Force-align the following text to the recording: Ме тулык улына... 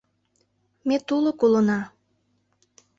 Ме 0.87 0.95
тулык 1.07 1.39
улына... 1.45 1.79